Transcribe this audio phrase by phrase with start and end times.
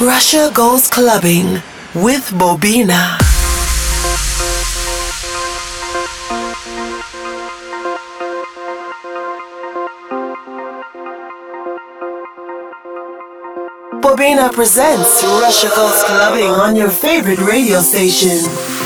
[0.00, 1.60] Russia goes clubbing
[1.94, 3.18] with Bobina.
[14.00, 18.79] Bobina presents Russia Goes Clubbing on your favorite radio station.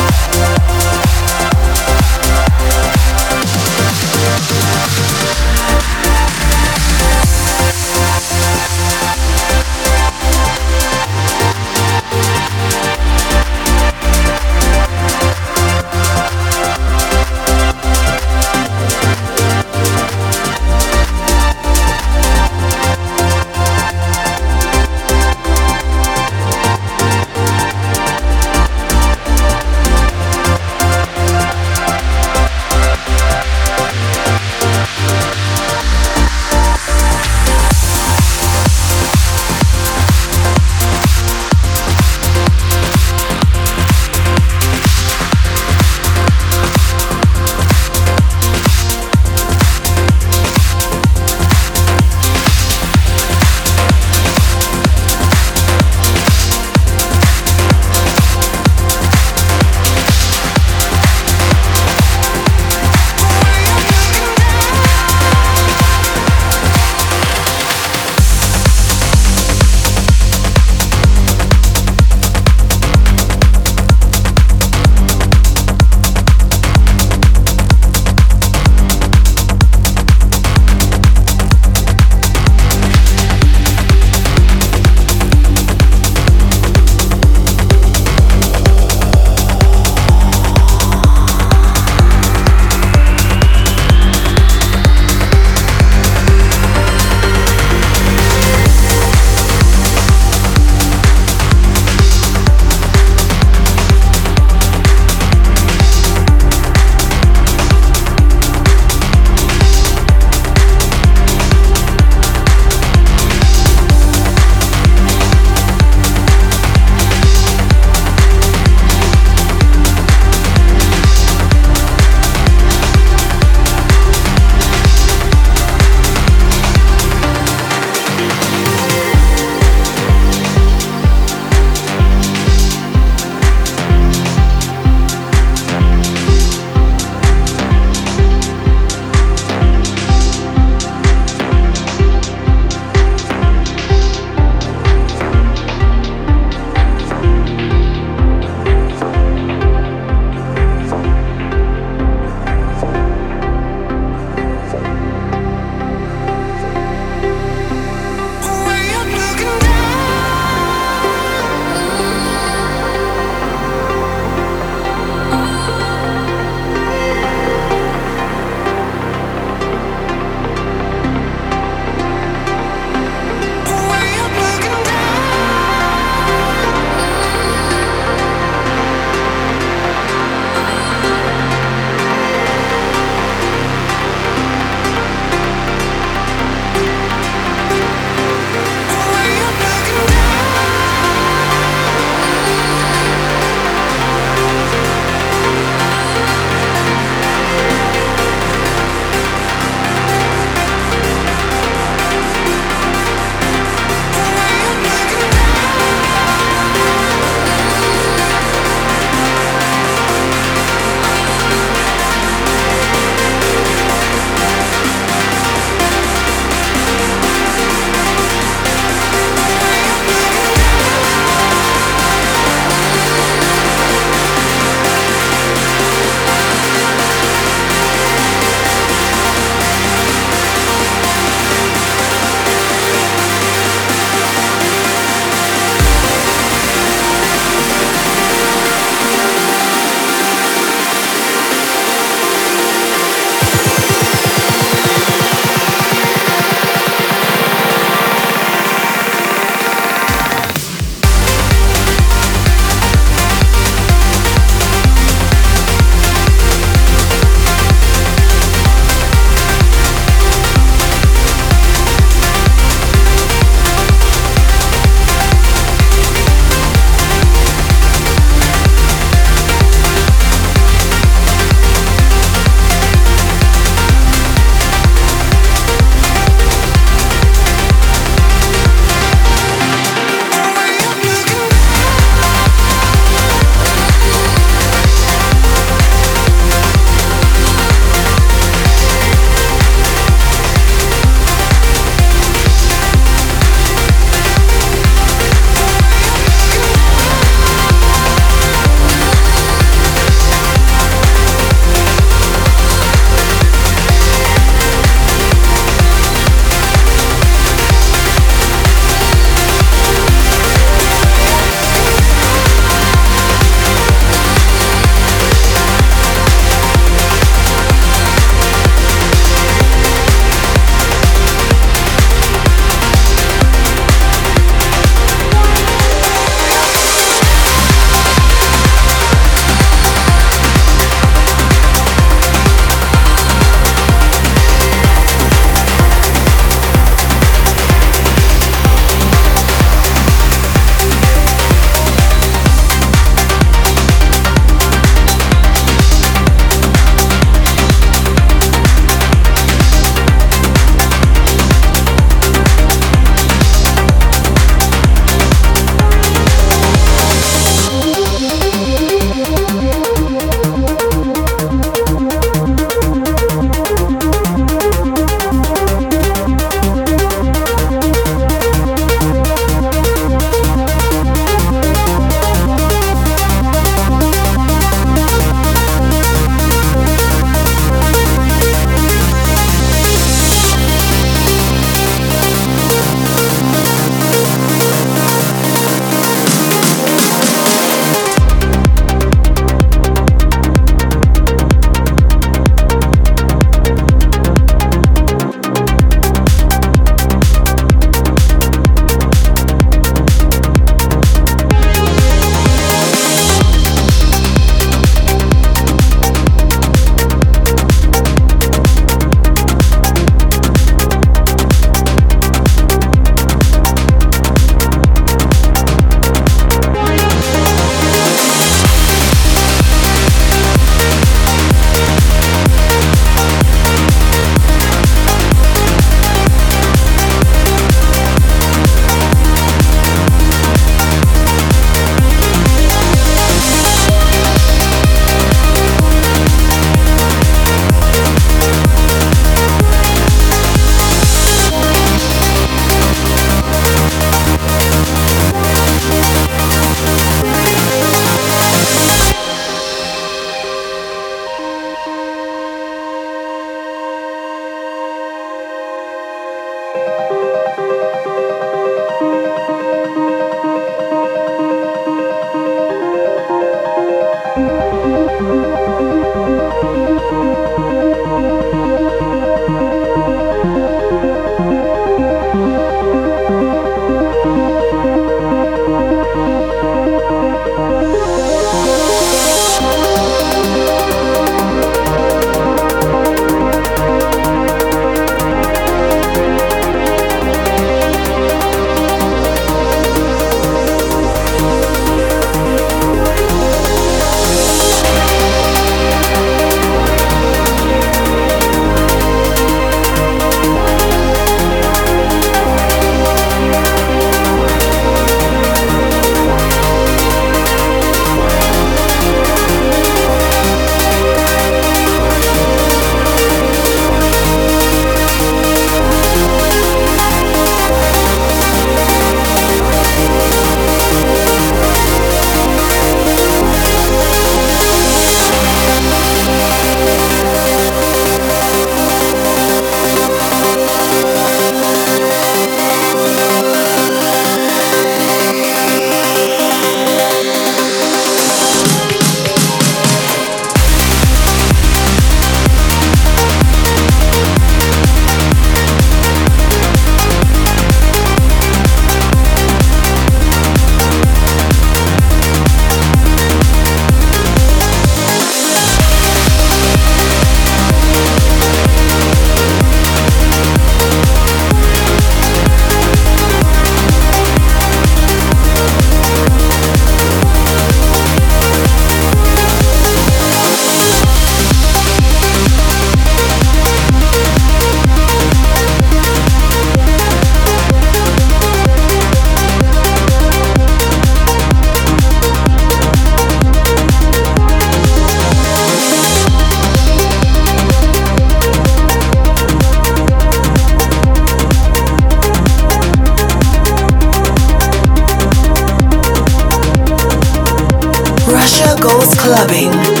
[599.31, 600.00] Clubbing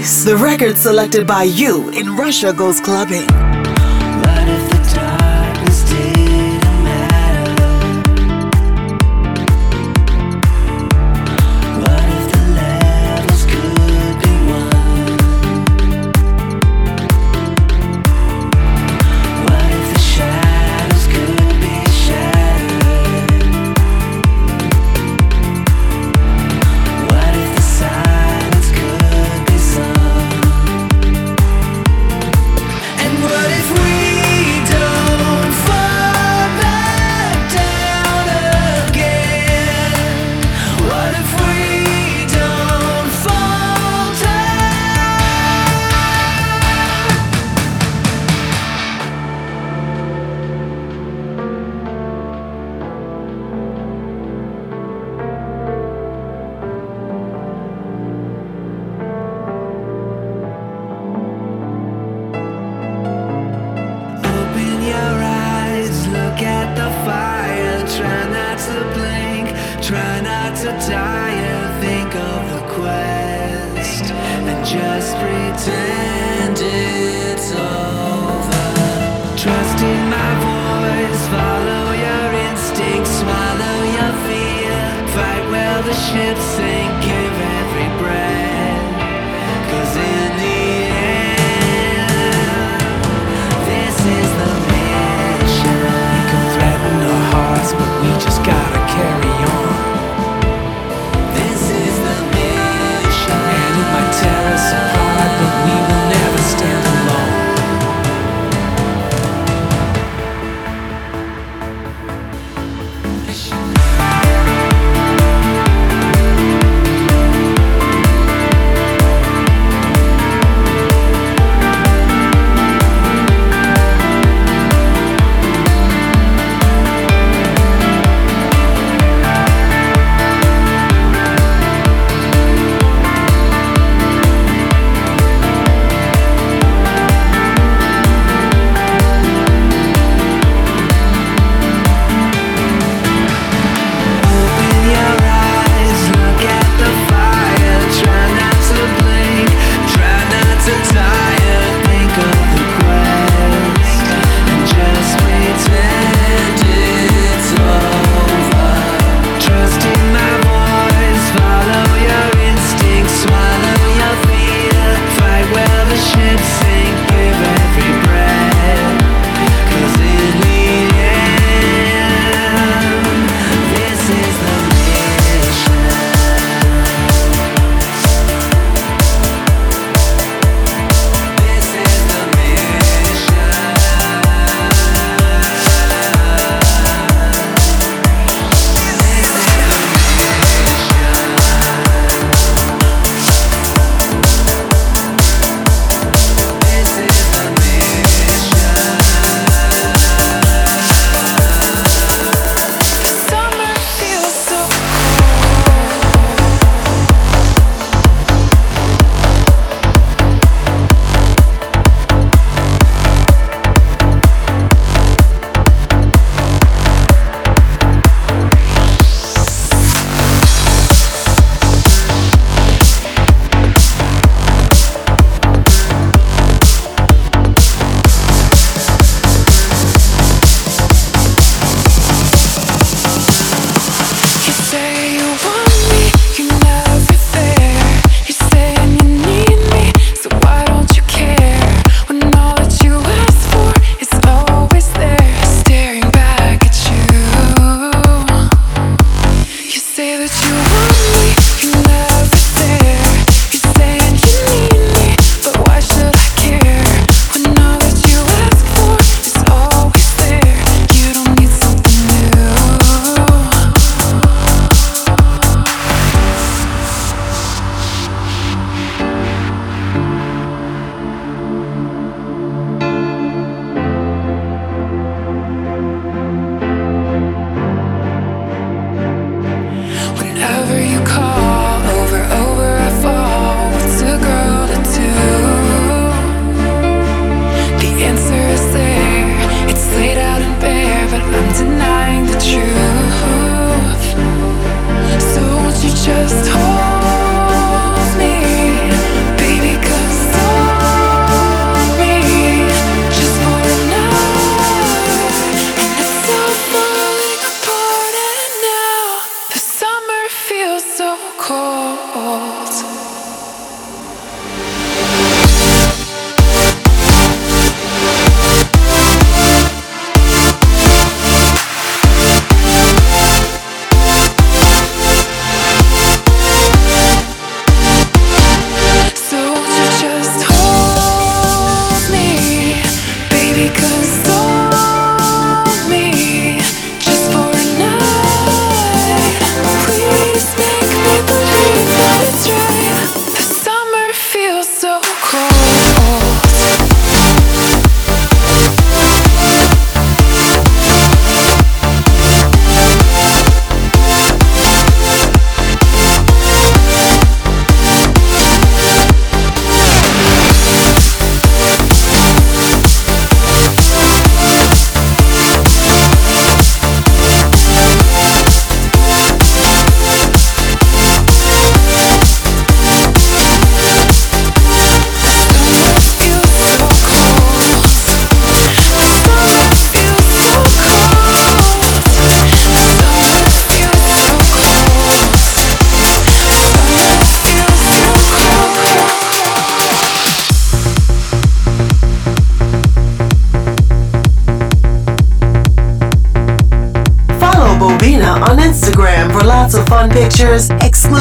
[0.00, 3.49] Choice, the record selected by you in Russia Goes Clubbing.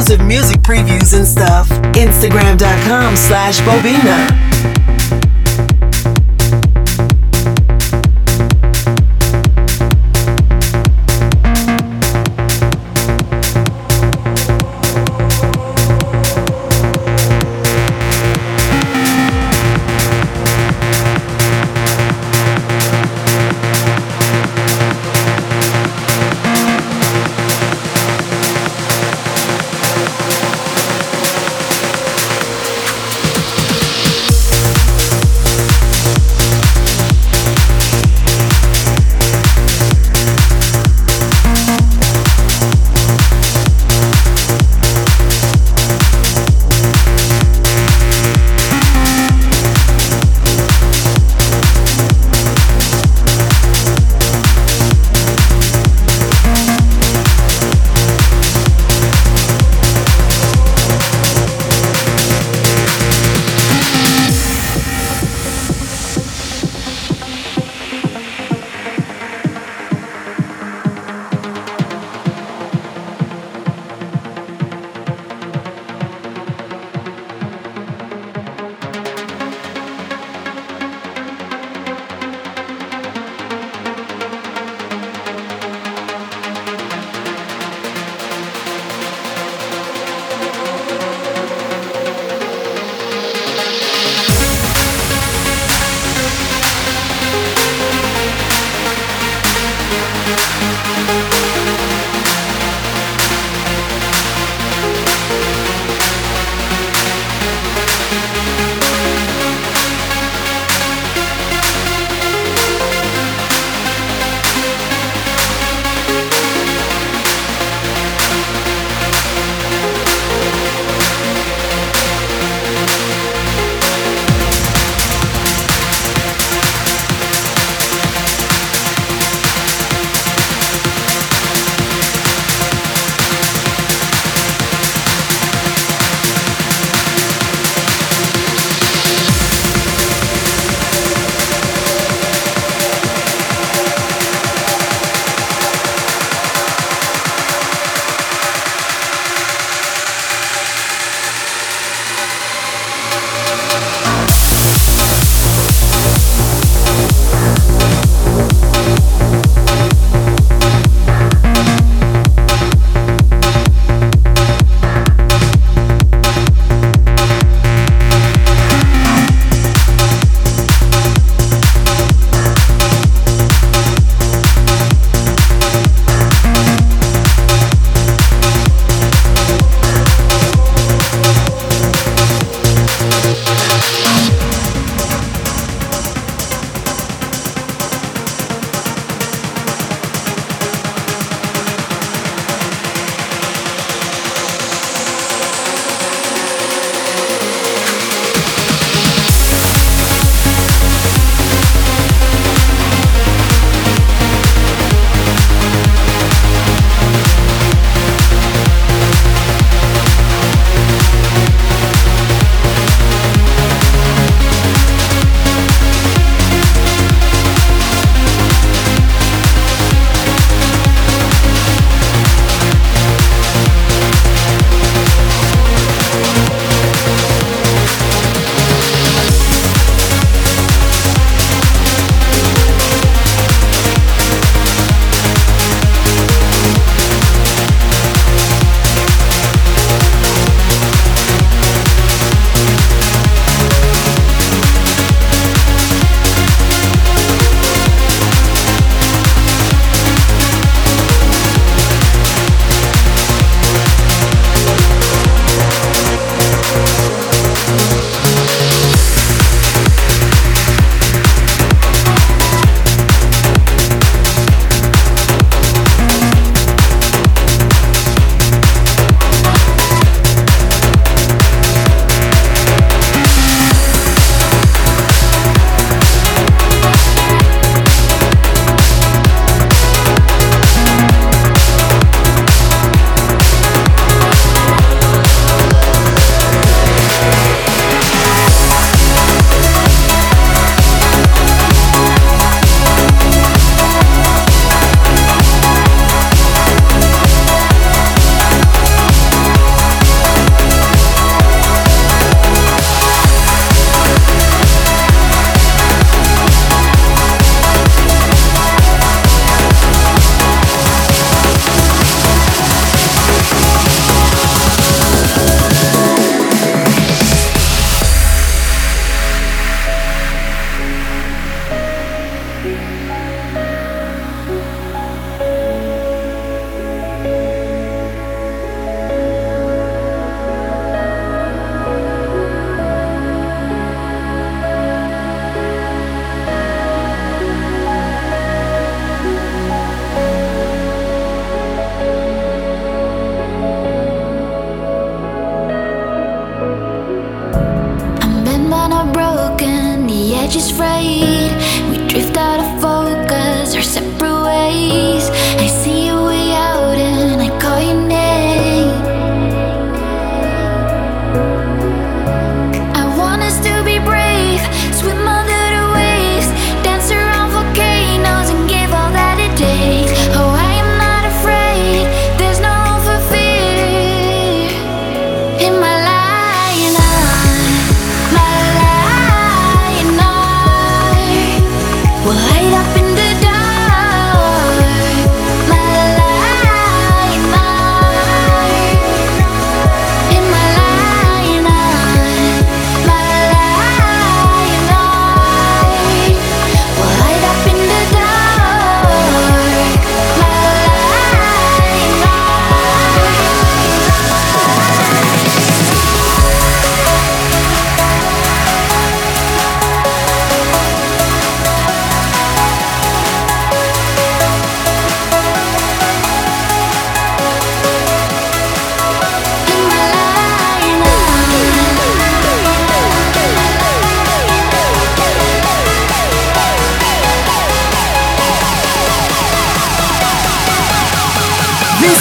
[0.09, 1.69] Exclusive music previews and stuff.
[1.93, 4.48] Instagram.com slash Bobina.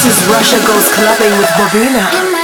[0.08, 2.37] Russia goes clubbing with Bobina.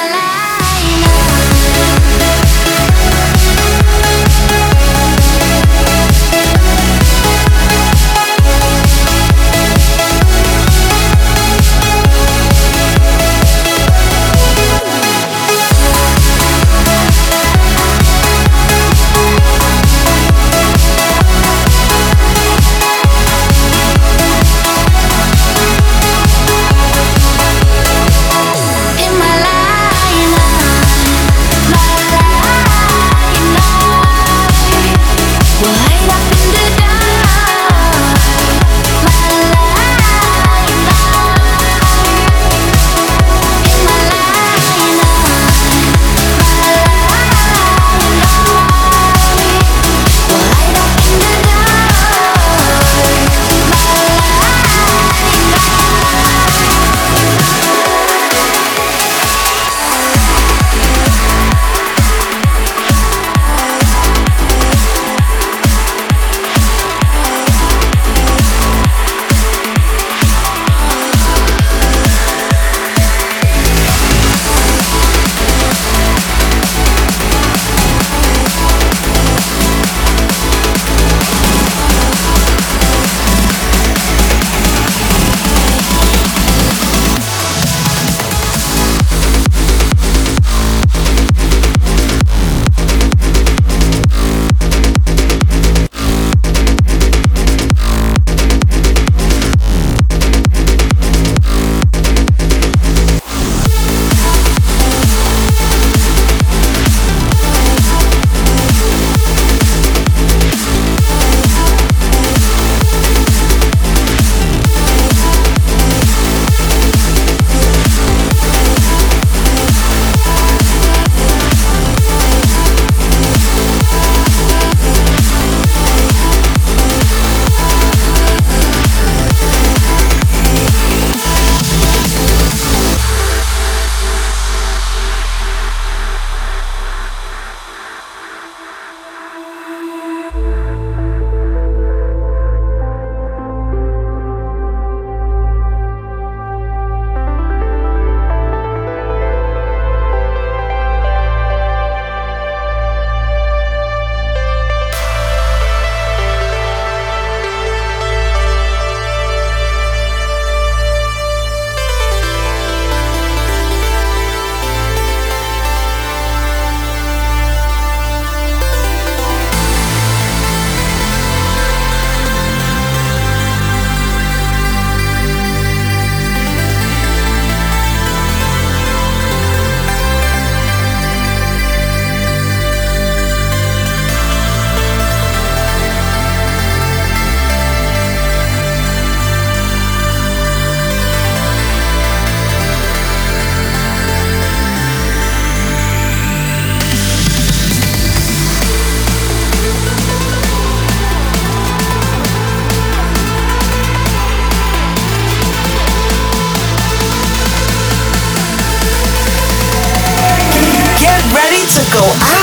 [211.82, 212.33] Go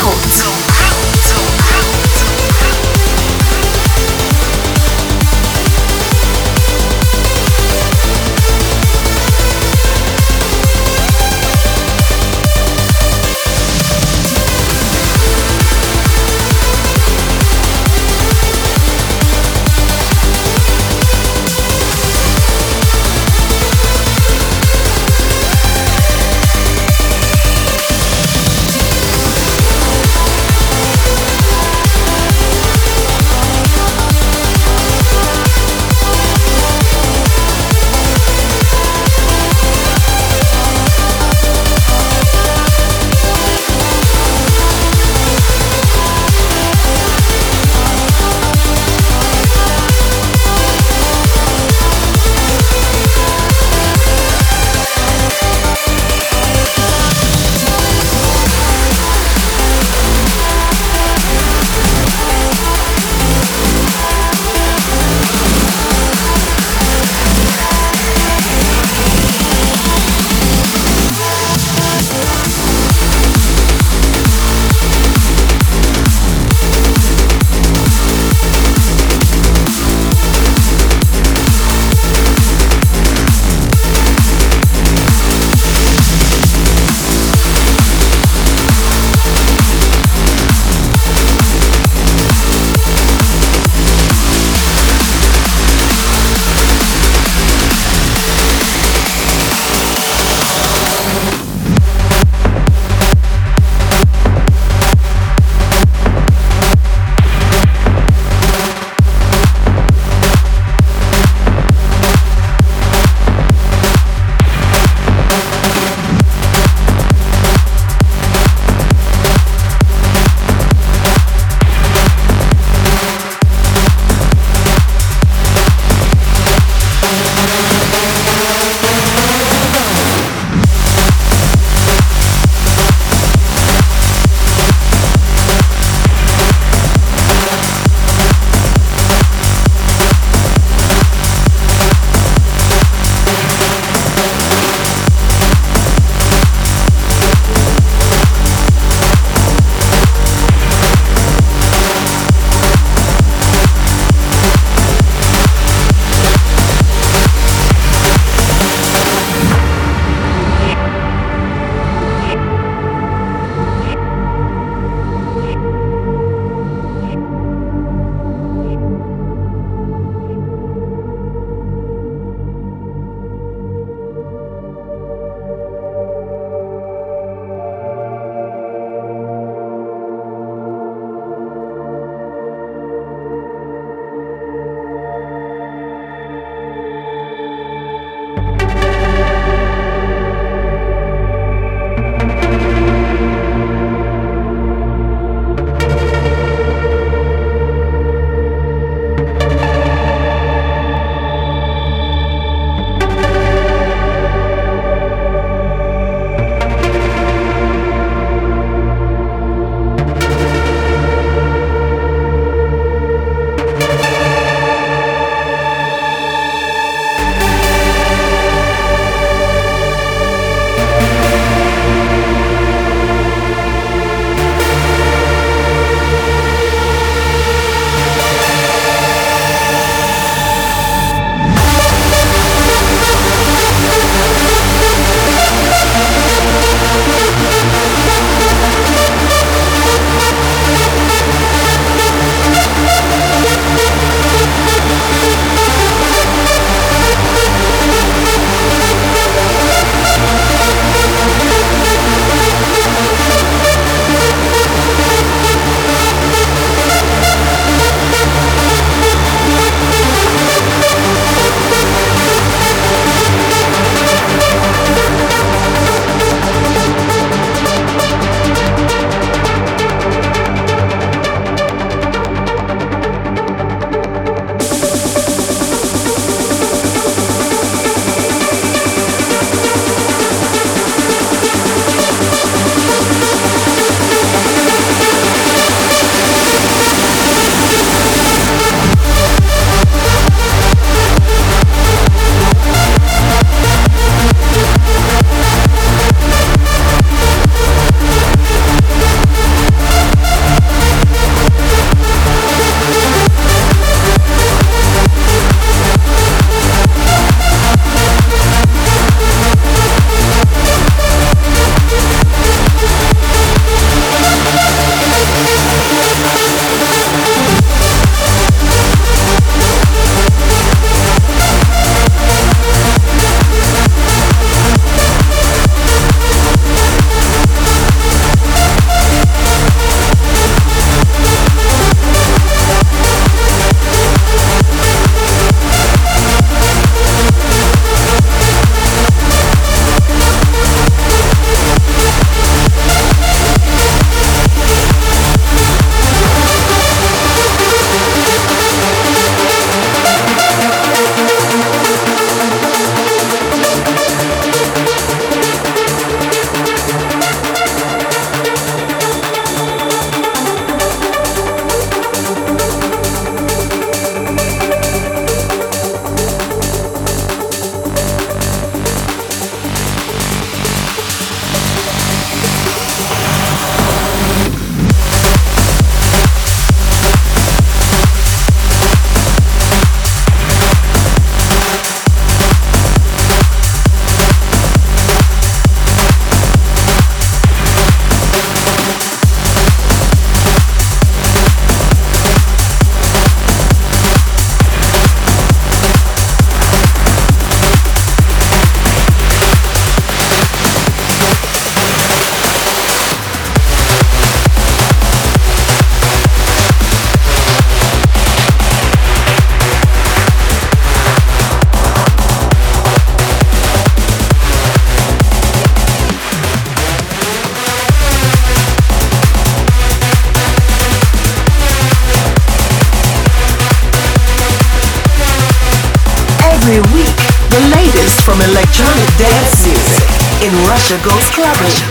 [431.41, 431.90] Clubbing.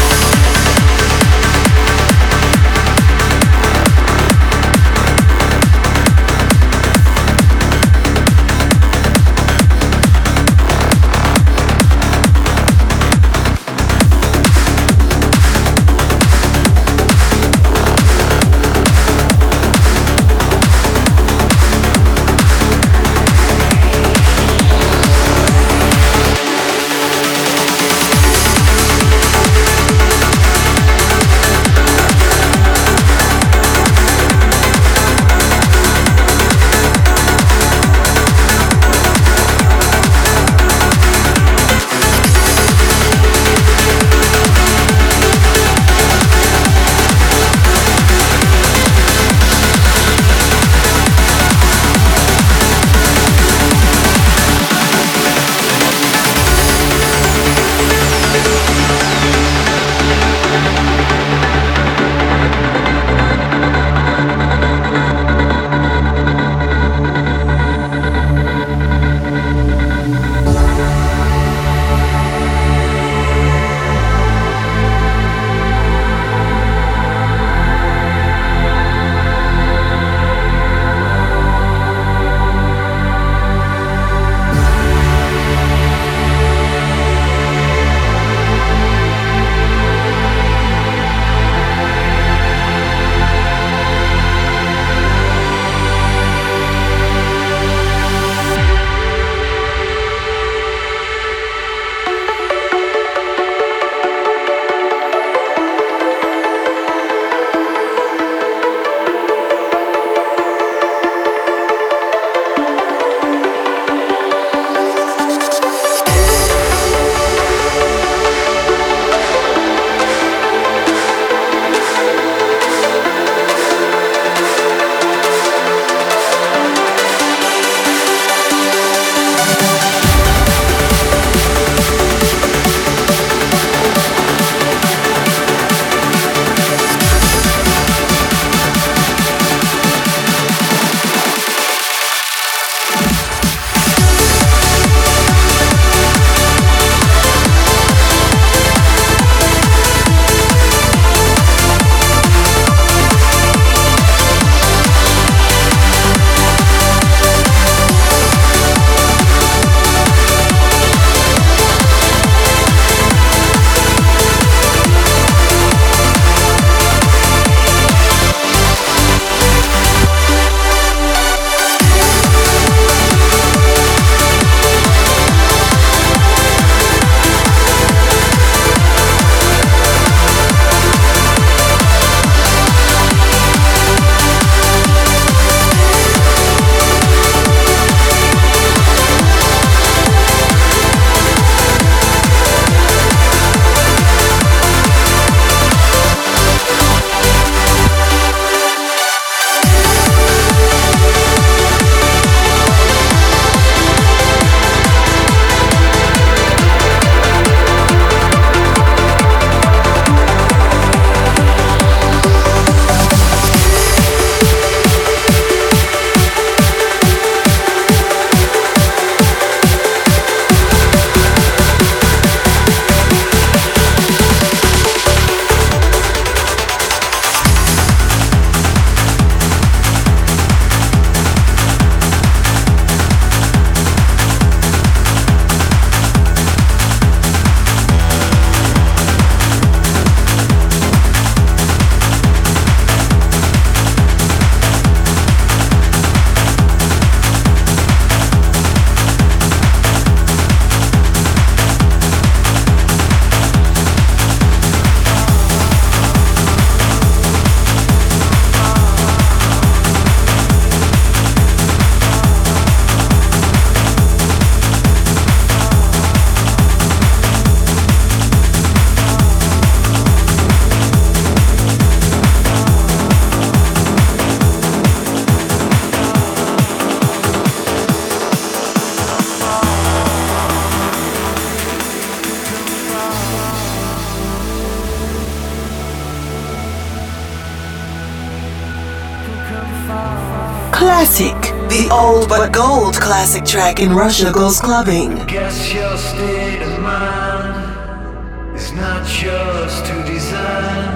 [292.61, 295.09] Gold classic track in Russia goes clubbing.
[295.25, 300.89] Guess your state of mind is not yours to design.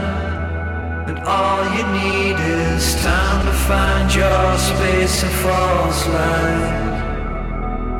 [1.09, 2.37] And all you need
[2.69, 6.65] is time to find your space and false line.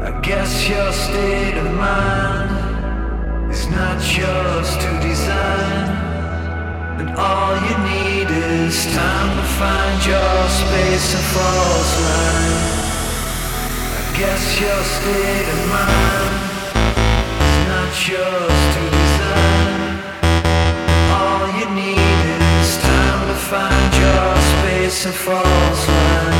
[0.09, 5.87] I guess your state of mind is not yours to design.
[6.99, 12.74] And all you need is time to find your space and false line.
[14.17, 16.35] Guess your state of mind
[17.43, 19.99] is not yours to design.
[21.11, 21.99] All you need
[22.63, 26.39] is time to find your space false line.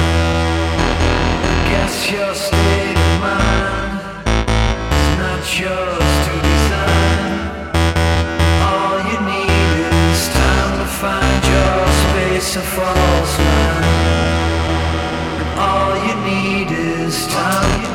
[1.69, 3.99] Guess your state of mind
[4.95, 7.75] is not yours to design.
[8.71, 9.51] All you need
[10.15, 13.35] is time to find your space false
[15.57, 16.04] all
[17.17, 17.94] you